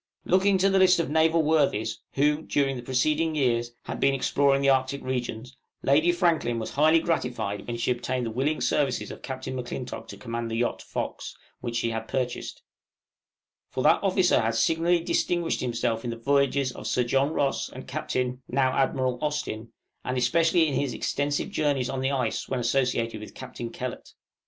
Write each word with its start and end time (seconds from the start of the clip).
Looking 0.25 0.57
to 0.57 0.67
the 0.71 0.79
list 0.79 0.97
of 0.97 1.11
Naval 1.11 1.43
worthies, 1.43 1.99
who, 2.13 2.41
during 2.41 2.75
the 2.75 2.81
preceding 2.81 3.35
years, 3.35 3.71
had 3.83 3.99
been 3.99 4.15
exploring 4.15 4.63
the 4.63 4.69
Arctic 4.69 5.03
Regions, 5.03 5.55
Lady 5.83 6.11
Franklin 6.11 6.57
was 6.57 6.71
highly 6.71 6.97
gratified 6.97 7.67
when 7.67 7.77
she 7.77 7.91
obtained 7.91 8.25
the 8.25 8.31
willing 8.31 8.61
services 8.61 9.11
of 9.11 9.21
Captain 9.21 9.55
M'Clintock 9.55 10.07
to 10.07 10.17
command 10.17 10.49
the 10.49 10.55
yacht 10.55 10.81
'Fox,' 10.81 11.37
which 11.59 11.75
she 11.75 11.91
had 11.91 12.07
purchased; 12.07 12.63
for 13.69 13.83
that 13.83 14.01
officer 14.01 14.41
had 14.41 14.55
signally 14.55 14.99
distinguished 15.01 15.61
himself 15.61 16.03
in 16.03 16.09
the 16.09 16.17
voyages 16.17 16.71
of 16.71 16.87
Sir 16.87 17.03
John 17.03 17.31
Ross 17.31 17.69
and 17.69 17.87
Captain 17.87 18.41
(now 18.47 18.75
Admiral) 18.75 19.19
Austin, 19.21 19.71
and 20.03 20.17
especially 20.17 20.67
in 20.67 20.73
his 20.73 20.95
extensive 20.95 21.51
journeys 21.51 21.91
on 21.91 22.01
the 22.01 22.09
ice 22.09 22.49
when 22.49 22.59
associated 22.59 23.21
with 23.21 23.35
Captain 23.35 23.69
Kellett. 23.69 24.09